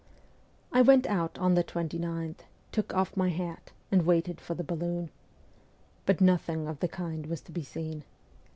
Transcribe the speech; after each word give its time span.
I 0.71 0.81
went 0.81 1.05
out 1.05 1.37
on 1.37 1.53
the 1.53 1.63
29th, 1.63 2.39
took 2.71 2.91
off 2.95 3.15
my 3.15 3.29
hat, 3.29 3.71
and 3.91 4.03
waited 4.03 4.41
for 4.41 4.55
the 4.55 4.63
balloon. 4.63 5.11
But 6.07 6.19
nothing 6.21 6.67
of 6.67 6.79
the 6.79 6.87
kind 6.87 7.27
was 7.27 7.41
to 7.41 7.51
be 7.51 7.61
seen. 7.61 8.03